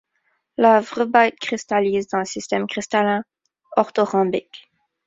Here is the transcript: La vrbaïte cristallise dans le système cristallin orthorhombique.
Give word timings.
La 0.57 0.79
vrbaïte 0.81 1.37
cristallise 1.37 2.07
dans 2.07 2.17
le 2.17 2.25
système 2.25 2.65
cristallin 2.65 3.23
orthorhombique. 3.77 4.71